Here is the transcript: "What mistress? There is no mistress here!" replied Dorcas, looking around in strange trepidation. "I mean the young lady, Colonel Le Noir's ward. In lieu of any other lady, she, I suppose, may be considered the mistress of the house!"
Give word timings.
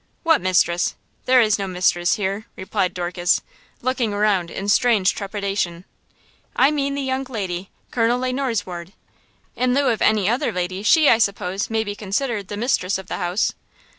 "What 0.23 0.41
mistress? 0.41 0.95
There 1.27 1.41
is 1.41 1.59
no 1.59 1.67
mistress 1.67 2.15
here!" 2.15 2.47
replied 2.55 2.95
Dorcas, 2.95 3.43
looking 3.83 4.13
around 4.15 4.49
in 4.49 4.67
strange 4.67 5.13
trepidation. 5.13 5.85
"I 6.55 6.71
mean 6.71 6.95
the 6.95 7.03
young 7.03 7.25
lady, 7.25 7.69
Colonel 7.91 8.17
Le 8.17 8.33
Noir's 8.33 8.65
ward. 8.65 8.93
In 9.55 9.75
lieu 9.75 9.89
of 9.89 10.01
any 10.01 10.27
other 10.27 10.51
lady, 10.51 10.81
she, 10.81 11.07
I 11.07 11.19
suppose, 11.19 11.69
may 11.69 11.83
be 11.83 11.93
considered 11.93 12.47
the 12.47 12.57
mistress 12.57 12.97
of 12.97 13.09
the 13.09 13.17
house!" 13.17 13.53